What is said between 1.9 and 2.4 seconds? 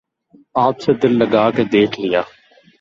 لیا